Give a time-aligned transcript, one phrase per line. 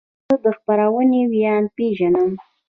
[0.27, 2.31] زه د خپرونې ویاند پیژنم.